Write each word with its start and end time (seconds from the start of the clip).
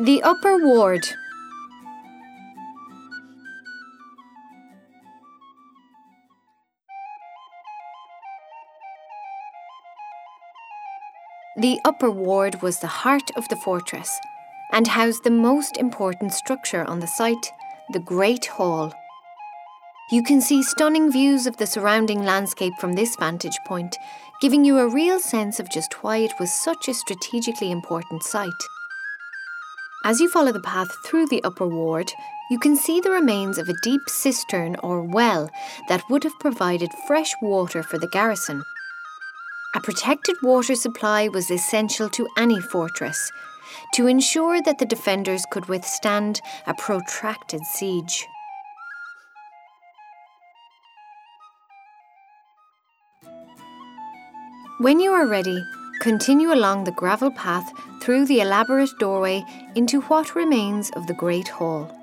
The 0.00 0.22
Upper 0.22 0.56
Ward. 0.56 1.06
The 11.58 11.78
Upper 11.84 12.10
Ward 12.10 12.62
was 12.62 12.80
the 12.80 12.86
heart 12.86 13.30
of 13.36 13.46
the 13.50 13.56
fortress 13.56 14.18
and 14.72 14.86
housed 14.88 15.24
the 15.24 15.30
most 15.30 15.76
important 15.76 16.32
structure 16.32 16.84
on 16.84 17.00
the 17.00 17.06
site, 17.06 17.52
the 17.92 18.00
Great 18.00 18.46
Hall. 18.46 18.94
You 20.10 20.22
can 20.22 20.40
see 20.40 20.62
stunning 20.62 21.12
views 21.12 21.46
of 21.46 21.58
the 21.58 21.66
surrounding 21.66 22.24
landscape 22.24 22.72
from 22.80 22.94
this 22.94 23.14
vantage 23.16 23.58
point, 23.66 23.94
giving 24.40 24.64
you 24.64 24.78
a 24.78 24.88
real 24.88 25.20
sense 25.20 25.60
of 25.60 25.70
just 25.70 26.02
why 26.02 26.16
it 26.16 26.32
was 26.40 26.50
such 26.50 26.88
a 26.88 26.94
strategically 26.94 27.70
important 27.70 28.22
site. 28.22 28.50
As 30.04 30.20
you 30.20 30.28
follow 30.28 30.50
the 30.50 30.60
path 30.60 30.90
through 31.04 31.26
the 31.26 31.42
upper 31.44 31.66
ward, 31.66 32.12
you 32.50 32.58
can 32.58 32.76
see 32.76 33.00
the 33.00 33.10
remains 33.10 33.56
of 33.56 33.68
a 33.68 33.80
deep 33.82 34.08
cistern 34.08 34.74
or 34.82 35.00
well 35.00 35.48
that 35.88 36.02
would 36.10 36.24
have 36.24 36.38
provided 36.40 36.90
fresh 37.06 37.32
water 37.40 37.84
for 37.84 37.98
the 37.98 38.08
garrison. 38.08 38.64
A 39.76 39.80
protected 39.80 40.36
water 40.42 40.74
supply 40.74 41.28
was 41.28 41.52
essential 41.52 42.08
to 42.10 42.28
any 42.36 42.60
fortress 42.60 43.30
to 43.94 44.08
ensure 44.08 44.60
that 44.62 44.78
the 44.78 44.84
defenders 44.86 45.46
could 45.52 45.66
withstand 45.66 46.40
a 46.66 46.74
protracted 46.74 47.64
siege. 47.64 48.26
When 54.80 54.98
you 54.98 55.12
are 55.12 55.28
ready, 55.28 55.64
continue 56.00 56.52
along 56.52 56.84
the 56.84 56.92
gravel 56.92 57.30
path 57.30 57.72
through 58.02 58.26
the 58.26 58.40
elaborate 58.40 58.98
doorway 58.98 59.44
into 59.76 60.00
what 60.02 60.34
remains 60.34 60.90
of 60.96 61.06
the 61.06 61.14
Great 61.14 61.46
Hall. 61.46 62.01